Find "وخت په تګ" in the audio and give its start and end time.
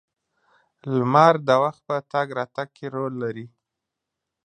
1.63-2.27